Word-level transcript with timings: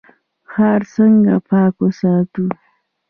ښار 0.51 0.81
څنګه 0.93 1.33
پاک 1.49 1.73
وساتو؟ 1.79 2.45